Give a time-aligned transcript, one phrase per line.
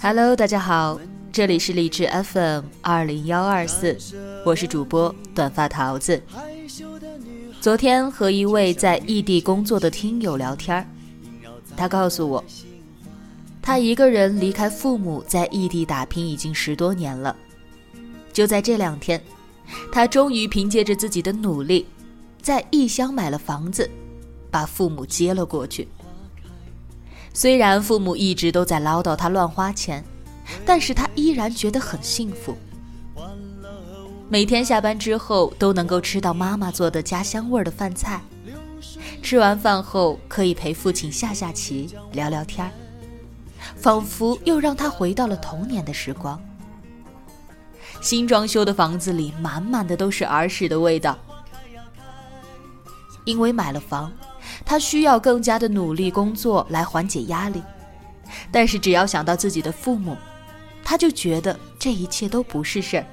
[0.00, 0.98] Hello，大家好，
[1.30, 3.96] 这里是荔枝 FM 二零幺二四，
[4.44, 6.20] 我是主播短发桃子。
[7.60, 10.84] 昨天和一位在异地工作的听友聊天
[11.76, 12.44] 他告诉我，
[13.62, 17.36] 他一个人离开父母在异地打拼已经十多年了。
[18.32, 19.22] 就在这两天，
[19.92, 21.86] 他终于凭借着自己的努力，
[22.42, 23.88] 在异乡买了房子。
[24.50, 25.86] 把父母接了过去。
[27.38, 30.02] 虽然父母一直都在唠叨他乱花钱，
[30.66, 32.58] 但是他依然觉得很幸福。
[34.28, 38.20] 每天下班之后都能够吃到妈妈做的家乡味的饭菜，
[39.22, 42.68] 吃完饭后可以陪父亲下下棋、聊聊天
[43.76, 46.42] 仿佛又让他回到了童年的时光。
[48.00, 51.16] 新装修的房子里满满的都是儿时的味道，
[53.24, 54.12] 因为买了房。
[54.68, 57.62] 他需要更加的努力工作来缓解压力，
[58.52, 60.14] 但是只要想到自己的父母，
[60.84, 63.06] 他就觉得这一切都不是事儿，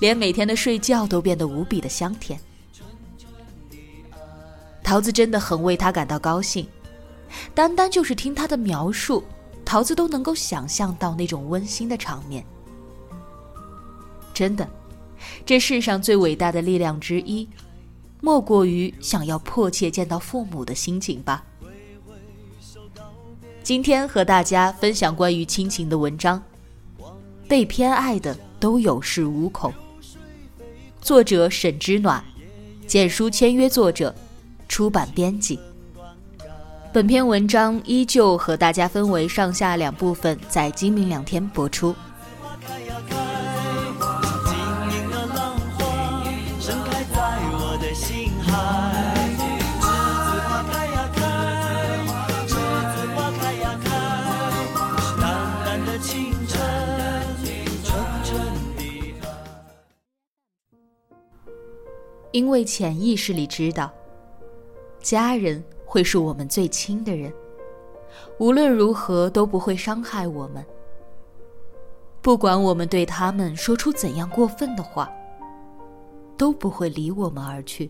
[0.00, 2.36] 连每天的睡觉都变得无比的香甜。
[4.82, 6.66] 桃子真的很为他感到高兴，
[7.54, 9.22] 单单就是听他的描述，
[9.64, 12.44] 桃子都能够想象到那种温馨的场面。
[14.34, 14.68] 真的，
[15.46, 17.48] 这世上最伟大的力量之一。
[18.24, 21.44] 莫过于想要迫切见到父母的心情吧。
[23.62, 26.42] 今天和大家分享关于亲情的文章，
[27.46, 29.70] 《被偏爱的都有恃无恐》，
[31.02, 32.24] 作者沈之暖，
[32.86, 34.14] 简书签约作者，
[34.70, 35.60] 出版编辑。
[36.94, 41.94] 本篇文章依旧和大家分为上下两部分，在今明两天播出。
[62.34, 63.92] 因为潜意识里知道，
[65.00, 67.32] 家人会是我们最亲的人，
[68.38, 70.66] 无论如何都不会伤害我们。
[72.20, 75.08] 不管我们对他们说出怎样过分的话，
[76.36, 77.88] 都不会离我们而去。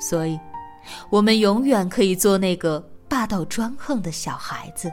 [0.00, 0.38] 所以，
[1.10, 2.78] 我们永远可以做那个
[3.08, 4.88] 霸道专横的小孩子。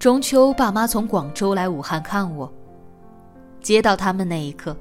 [0.00, 2.50] 中秋，爸妈从广州来武汉看我。
[3.60, 4.74] 接到他们那一刻，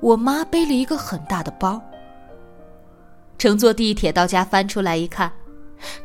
[0.00, 1.78] 我妈背了一个很大的包。
[3.36, 5.30] 乘坐地铁到家，翻出来一看，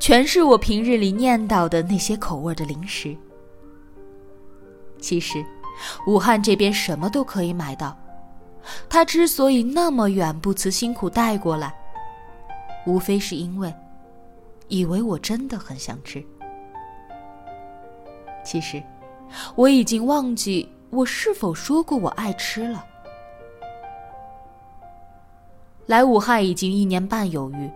[0.01, 3.15] 全是我平日里念叨的那些口味的零食。
[4.99, 5.41] 其实，
[6.05, 7.97] 武汉这边什么都可以买到。
[8.89, 11.73] 他之所以那么远不辞辛苦带过来，
[12.85, 13.73] 无非是因为，
[14.67, 16.21] 以为我真的很想吃。
[18.43, 18.81] 其实，
[19.55, 22.85] 我已经忘记我是否说过我爱吃了。
[25.87, 27.69] 来武汉已经一年半有余，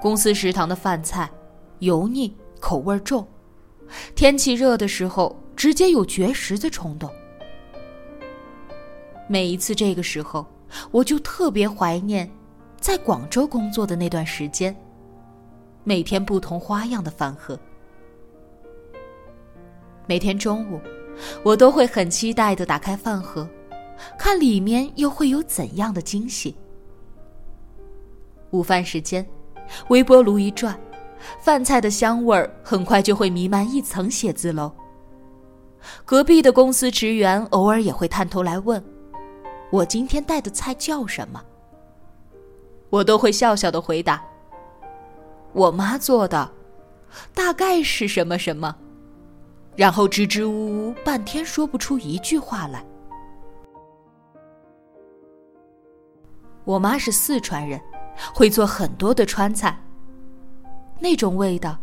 [0.00, 1.30] 公司食堂的饭菜
[1.78, 3.26] 油腻、口味重，
[4.14, 7.10] 天气热的时候直接有绝食的冲动。
[9.28, 10.46] 每一次这个时候，
[10.90, 12.30] 我就特别怀念
[12.78, 14.76] 在广州工作的那段时间，
[15.84, 17.58] 每天不同花样的饭盒。
[20.12, 20.78] 每天中午，
[21.42, 23.48] 我都会很期待的打开饭盒，
[24.18, 26.54] 看里面又会有怎样的惊喜。
[28.50, 29.26] 午饭时间，
[29.88, 30.78] 微波炉一转，
[31.40, 34.70] 饭菜的香味儿很快就会弥漫一层写字楼。
[36.04, 38.84] 隔壁的公司职员偶尔也会探头来问，
[39.70, 41.42] 我今天带的菜叫什么。
[42.90, 44.22] 我都会笑笑的回答
[45.54, 46.52] ：“我妈做的，
[47.32, 48.76] 大概是什么什么。”
[49.74, 52.84] 然后支支吾吾，半天说不出一句话来。
[56.64, 57.80] 我妈是四川人，
[58.34, 59.76] 会做很多的川菜。
[61.00, 61.76] 那种味道，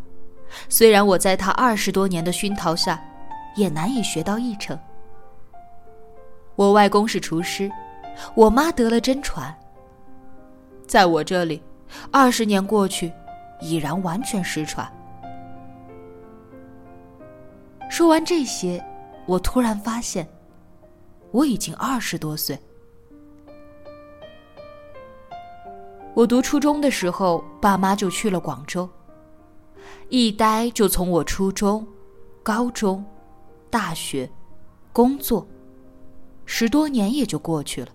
[0.69, 3.03] 虽然我在她二十多年的熏陶下，
[3.55, 4.79] 也难以学到一成。
[6.55, 7.69] 我外公是厨师，
[8.35, 9.53] 我妈得了真传。
[10.87, 11.61] 在我这里，
[12.11, 13.11] 二十年过去，
[13.59, 14.89] 已然完全失传。
[17.89, 18.81] 说完这些，
[19.25, 20.29] 我突然发现，
[21.31, 22.57] 我已经二十多岁。
[26.13, 28.87] 我读初中的时候，爸妈就去了广州。
[30.07, 31.85] 一待就从我初中、
[32.43, 33.03] 高中、
[33.69, 34.29] 大学、
[34.93, 35.47] 工作，
[36.45, 37.89] 十多年也就过去了。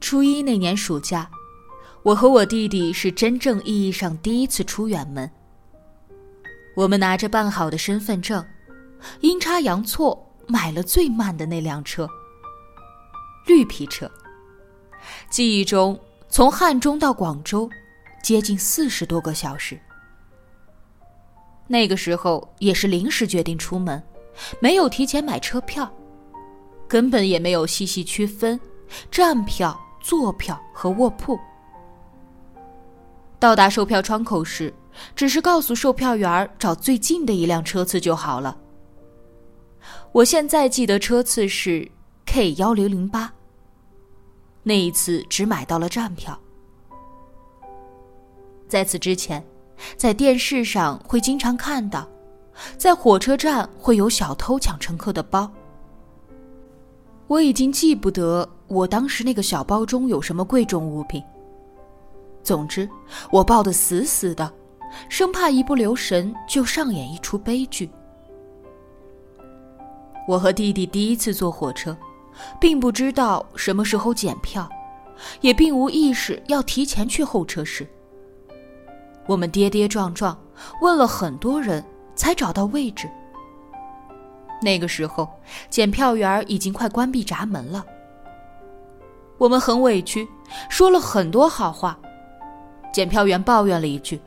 [0.00, 1.30] 初一那年暑假，
[2.02, 5.30] 我和我弟弟是真正意义上第一次出远门。
[6.76, 8.44] 我们拿着办好的身份证，
[9.20, 12.06] 阴差阳错买了最慢的那辆车——
[13.48, 14.10] 绿皮车。
[15.30, 17.70] 记忆中，从汉中到广州，
[18.22, 19.80] 接近四十多个小时。
[21.66, 24.02] 那个时候也是临时决定出门，
[24.60, 25.90] 没有提前买车票，
[26.86, 28.60] 根本也没有细细区分
[29.10, 31.40] 站票、坐票和卧铺。
[33.38, 34.72] 到达售票窗口时，
[35.14, 38.56] 只是告诉售票员找最近的一辆车次就好了。
[40.12, 41.90] 我现在记得车次是
[42.24, 43.32] K 幺零零八。
[44.62, 46.38] 那一次只买到了站票。
[48.68, 49.44] 在此之前，
[49.96, 52.08] 在电视上会经常看到，
[52.76, 55.48] 在火车站会有小偷抢乘客的包。
[57.28, 61.22] 我已经记不得我当时那个小包中有什么贵重物品。
[62.42, 62.88] 总之，
[63.30, 64.52] 我抱得死死的，
[65.08, 67.90] 生怕一不留神就上演一出悲剧。
[70.28, 71.96] 我和弟弟第一次坐火车。
[72.60, 74.68] 并不知道什么时候检票，
[75.40, 77.86] 也并无意识要提前去候车室。
[79.26, 80.38] 我们跌跌撞撞
[80.80, 81.84] 问了很多人，
[82.14, 83.08] 才找到位置。
[84.62, 85.28] 那个时候，
[85.68, 87.84] 检票员已经快关闭闸门了。
[89.38, 90.26] 我们很委屈，
[90.70, 91.98] 说了很多好话。
[92.92, 94.18] 检票员抱怨了一句：“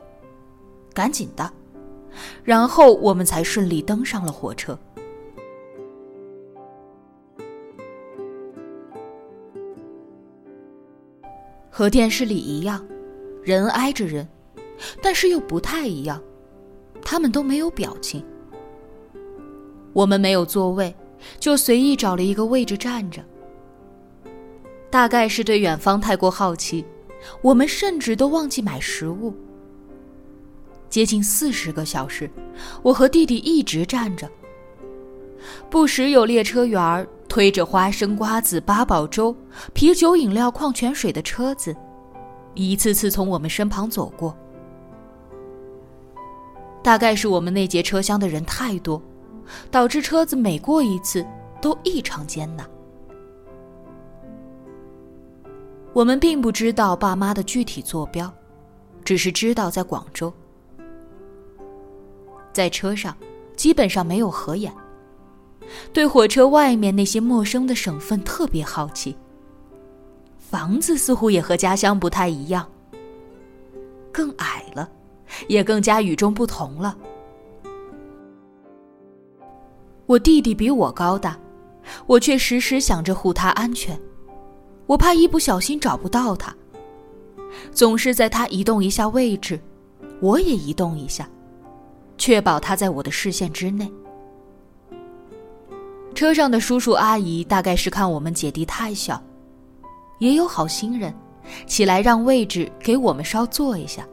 [0.94, 1.50] 赶紧的。”
[2.42, 4.78] 然后我们才顺利登上了火车。
[11.70, 12.84] 和电视里一样，
[13.42, 14.28] 人挨着人，
[15.00, 16.20] 但是又不太一样，
[17.02, 18.22] 他们都没有表情。
[19.92, 20.94] 我们没有座位，
[21.38, 23.24] 就随意找了一个位置站着。
[24.90, 26.84] 大概是对远方太过好奇，
[27.40, 29.32] 我们甚至都忘记买食物。
[30.90, 32.30] 接近四十个小时，
[32.82, 34.28] 我和弟弟一直站着，
[35.70, 37.08] 不时有列车员。
[37.28, 39.32] 推着花生、瓜子、八宝粥、
[39.72, 41.72] 啤酒、饮料、矿泉水的车子，
[42.54, 44.36] 一次次从我们身旁走过。
[46.82, 49.00] 大概是我们那节车厢的人太多，
[49.70, 51.24] 导致车子每过一次
[51.62, 52.68] 都异常艰难。
[55.92, 58.28] 我们并不知道爸妈的具体坐标，
[59.04, 60.34] 只是知道在广州。
[62.52, 63.16] 在车上，
[63.56, 64.72] 基本上没有合眼。
[65.92, 69.16] 对火车外面那些陌生的省份特别好奇。
[70.38, 72.68] 房子似乎也和家乡不太一样，
[74.10, 74.90] 更矮了，
[75.46, 76.96] 也更加与众不同了。
[80.06, 81.38] 我弟弟比我高大，
[82.04, 83.96] 我却时时想着护他安全，
[84.86, 86.52] 我怕一不小心找不到他，
[87.70, 89.60] 总是在他移动一下位置，
[90.20, 91.30] 我也移动一下，
[92.20, 93.90] 确保他在我的视线之内。
[96.14, 99.20] 车上的叔叔阿姨大概是看我们姐弟太小，
[100.18, 101.14] 也有好心人，
[101.66, 104.06] 起来让位置给我们稍坐一下。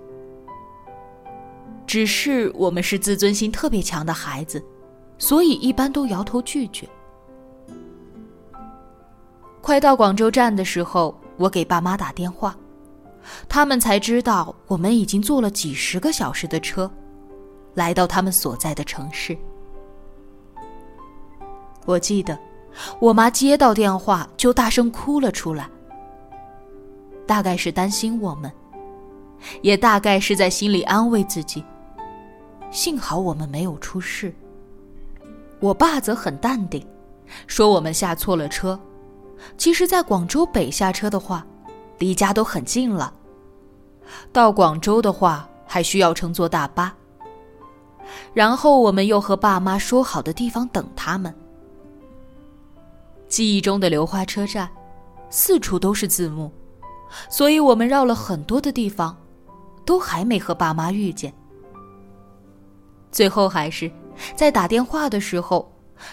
[1.85, 4.63] 只是我们是自尊心特别强的孩子，
[5.17, 6.87] 所以一般都摇头拒绝。
[9.59, 12.55] 快到广州站的时候，我给爸妈打电话，
[13.49, 16.89] 他们才知道我们已经坐了几十个小时的车，
[17.77, 19.37] 来到他们所在的城市。
[21.85, 22.37] 我记得，
[22.99, 25.69] 我妈接到电话就大声哭了出来，
[27.27, 28.51] 大概是担心我们，
[29.61, 31.63] 也大概是在心里安慰自己。
[32.71, 34.33] 幸好我们没有出事。
[35.59, 36.83] 我爸则很淡定，
[37.45, 38.77] 说我们下错了车。
[39.55, 41.45] 其实，在广州北下车的话，
[41.99, 43.13] 离家都很近了。
[44.33, 46.91] 到广州的话，还需要乘坐大巴。
[48.33, 51.33] 然后我们又和爸妈说好的地方等他们。
[53.27, 54.69] 记忆中的流花车站，
[55.29, 56.51] 四处都是字幕，
[57.29, 59.17] 所以我们绕了很多的地方，
[59.85, 61.33] 都还没和爸妈遇见。
[63.11, 63.91] 最后还是
[64.35, 65.71] 在打电话的时候，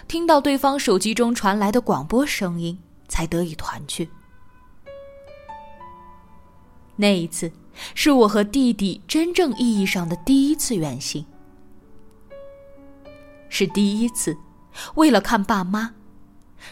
[0.09, 4.09] 听到对方手机中传来的广播声音，才得以团聚。
[6.97, 7.51] 那一次，
[7.95, 11.25] 是我和弟弟真正意义上的第一次远行，
[13.57, 14.37] 是第一次
[14.97, 15.95] 为了看爸妈，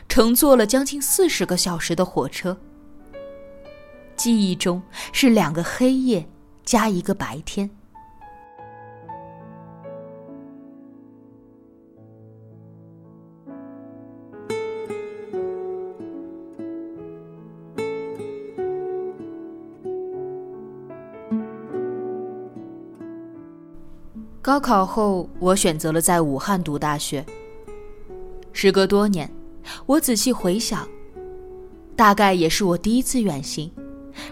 [0.09, 2.59] 乘坐了将近四十个小时的火车。
[4.17, 6.29] 记忆中是两个黑夜
[6.65, 7.71] 加一个白天。
[24.62, 27.26] 考后，我选择了在武汉读大学。
[28.52, 29.28] 时隔多年，
[29.87, 30.88] 我仔细回想，
[31.97, 33.71] 大概也是我第一次远行，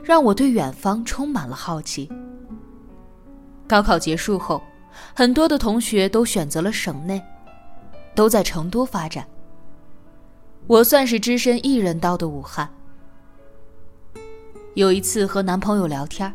[0.04, 2.08] 让我对远方充满了好奇。
[3.66, 4.62] 高考结束后，
[5.14, 7.20] 很多的同学都选择了省内，
[8.14, 9.26] 都在成都发展。
[10.66, 12.70] 我算是只身一人到的武汉。
[14.74, 16.32] 有一次和男朋友聊天，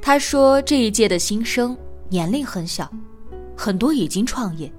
[0.00, 1.76] 他说这一届的新生。
[2.12, 2.92] 年龄很小，
[3.56, 4.70] 很多已经创业。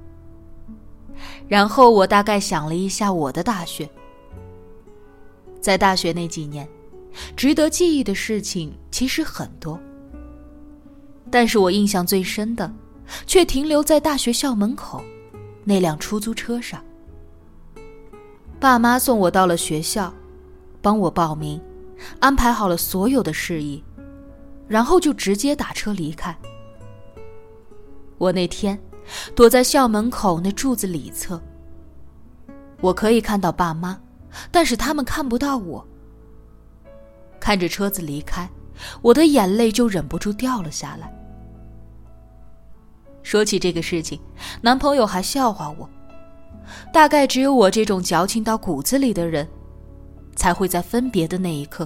[1.48, 3.90] 然后我大概想了一下我的大学，
[5.60, 6.70] 在大学那几年，
[7.36, 9.80] 值得记忆的事情其实很多。
[11.32, 12.72] 但是我印象最深的，
[13.26, 15.04] 却停留在大学校门口
[15.64, 16.86] 那辆出租车上。
[18.60, 20.14] 爸妈送我到了学校，
[20.84, 21.60] 帮我报名，
[22.20, 23.84] 安排好了所有的事宜，
[24.68, 26.38] 然后就直接打车离开。
[28.24, 28.80] 我那天
[29.36, 31.42] 躲在校门口那柱子里侧，
[32.80, 34.00] 我可以看到爸妈，
[34.50, 35.86] 但是他们看不到我。
[37.38, 38.50] 看着车子离开，
[39.02, 41.14] 我的眼泪就忍不住掉了下来。
[43.24, 44.18] 说起这个事情，
[44.62, 45.90] 男朋友还笑话我，
[46.94, 49.46] 大概只有我这种矫情到骨子里的人，
[50.34, 51.86] 才会在分别的那一刻，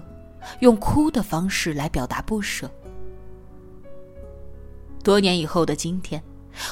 [0.60, 2.70] 用哭的方式来表达不舍。
[5.08, 6.22] 多年以后的今天，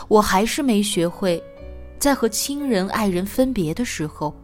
[0.09, 1.41] 我还是没学会，
[1.97, 4.35] 在和亲人、爱人分别的时候，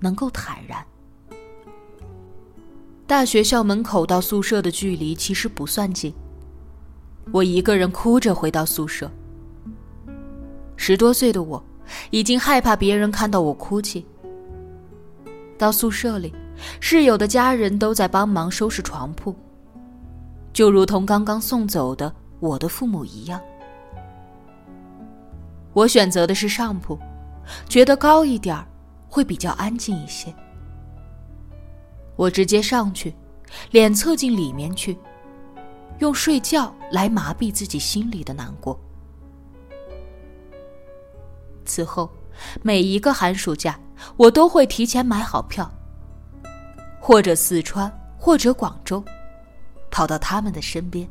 [0.00, 0.82] 能够坦然。
[3.06, 6.10] 大学校门口到宿舍的距离其实不算近，
[7.30, 9.10] 我一个人哭着回到宿舍。
[10.76, 11.62] 十多岁的我，
[12.08, 14.06] 已经害怕别人看到我哭泣。
[15.58, 16.32] 到宿舍里，
[16.80, 19.36] 室友的家人都在帮忙收拾床铺，
[20.50, 22.10] 就如同刚刚送走的。
[22.40, 23.40] 我的父母一样，
[25.72, 26.98] 我选择的是上铺，
[27.68, 28.56] 觉得高一点
[29.08, 30.32] 会比较安静一些。
[32.16, 33.14] 我直接上去，
[33.70, 34.96] 脸侧进里面去，
[35.98, 38.78] 用睡觉来麻痹自己心里的难过。
[41.64, 42.10] 此后，
[42.62, 43.78] 每一个寒暑假，
[44.16, 45.70] 我都会提前买好票，
[47.00, 49.04] 或者四川，或者广州，
[49.90, 51.08] 跑到他们的身边。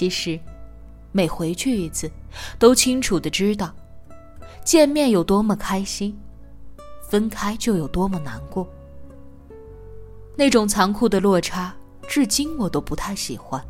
[0.00, 0.40] 其实，
[1.12, 2.10] 每回去一次，
[2.58, 3.70] 都清楚的知道，
[4.64, 6.18] 见面有多么开心，
[7.02, 8.66] 分开就有多么难过。
[10.36, 11.76] 那种残酷的落差，
[12.08, 13.62] 至今我都不太喜欢。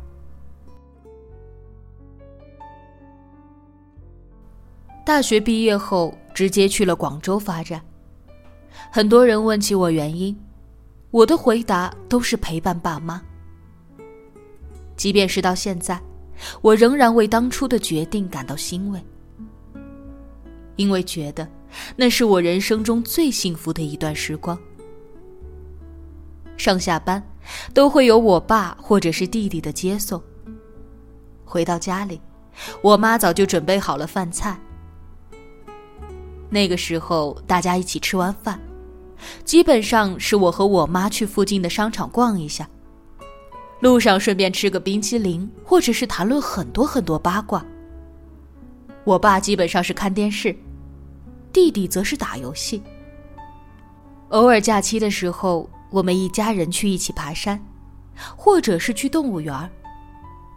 [5.05, 7.81] 大学毕业后，直接去了广州发展。
[8.89, 10.33] 很多人问起我原因，
[11.09, 13.21] 我的回答都是陪伴爸妈。
[14.95, 16.01] 即便是到现在。
[16.61, 18.99] 我仍然为当初的决定感到欣慰，
[20.75, 21.47] 因为觉得
[21.95, 24.57] 那是我人生中最幸福的一段时光。
[26.57, 27.21] 上下班
[27.73, 30.21] 都会有我爸或者是弟弟的接送。
[31.43, 32.21] 回到家里，
[32.81, 34.59] 我妈早就准备好了饭菜。
[36.49, 38.59] 那个时候，大家一起吃完饭，
[39.43, 42.69] 基本上是我和我妈去附近的商场逛一下。
[43.81, 47.65] 路上顺便吃个冰淇淋，或者是谈论很多很多八卦。
[49.03, 50.55] 我爸基本上是看电视，
[51.51, 52.81] 弟弟则是打游戏。
[54.29, 57.59] 偶尔假期的时候，我们一家人去一起爬山，
[58.37, 59.69] 或者是去动物园，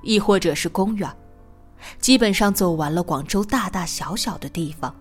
[0.02, 1.11] 亦或者是公园，
[1.99, 4.95] 基本上走完了广州大大小小的地方。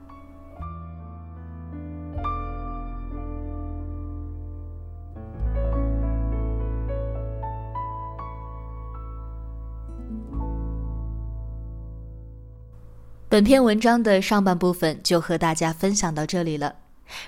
[13.34, 16.76] 本篇文章的上半部分就和大家分享到这里了。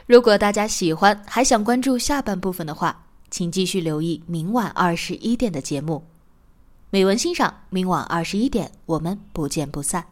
[0.06, 6.04] 如果大家喜欢，还想关注下半部分的话，请继续留意明晚二十一点的节目。
[6.92, 10.06] 美文欣赏，明晚二十一点，我们不见不散。